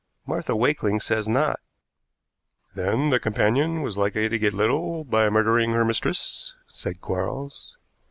"Martha 0.25 0.55
Wakeling 0.55 0.99
says 0.99 1.29
not." 1.29 1.59
"Then 2.73 3.11
the 3.11 3.19
companion 3.19 3.83
was 3.83 3.99
likely 3.99 4.29
to 4.29 4.39
get 4.39 4.51
little 4.51 5.03
by 5.03 5.29
murdering 5.29 5.73
her 5.73 5.85
mistress," 5.85 6.55
said 6.67 7.01
Quarles. 7.01 7.77